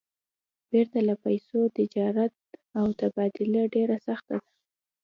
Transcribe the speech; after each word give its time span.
پرته 0.69 0.99
له 1.07 1.15
پیسو، 1.23 1.59
تجارت 1.77 2.33
او 2.79 2.85
تبادله 2.99 3.61
ډېره 3.75 3.97
سخته 4.07 4.35
ده. 4.41 4.47